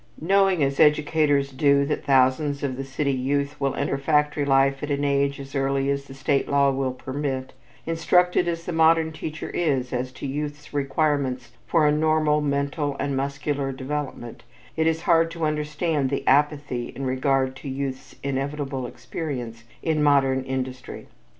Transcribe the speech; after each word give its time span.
Knowing 0.19 0.63
as 0.63 0.79
educators 0.79 1.51
do 1.51 1.85
that 1.85 2.03
thousands 2.03 2.63
of 2.63 2.75
the 2.75 2.83
city 2.83 3.11
youth 3.11 3.61
will 3.61 3.75
enter 3.75 3.99
factory 3.99 4.43
life 4.43 4.81
at 4.81 4.89
an 4.89 5.05
age 5.05 5.39
as 5.39 5.53
early 5.53 5.91
as 5.91 6.05
the 6.05 6.13
state 6.15 6.49
law 6.49 6.71
will 6.71 6.91
permit; 6.91 7.53
instructed 7.85 8.47
as 8.47 8.65
the 8.65 8.71
modern 8.71 9.11
teacher 9.11 9.51
is 9.51 9.93
as 9.93 10.11
to 10.11 10.25
youth's 10.25 10.73
requirements 10.73 11.51
for 11.67 11.85
a 11.85 11.91
normal 11.91 12.41
mental 12.41 12.97
and 12.99 13.15
muscular 13.15 13.71
development, 13.71 14.41
it 14.75 14.87
is 14.87 15.03
hard 15.03 15.29
to 15.29 15.45
understand 15.45 16.09
the 16.09 16.25
apathy 16.25 16.91
in 16.95 17.05
regard 17.05 17.55
to 17.55 17.69
youth's 17.69 18.15
inevitable 18.23 18.87
experience 18.87 19.65
in 19.83 20.01
modern 20.01 20.41
industry. 20.45 21.07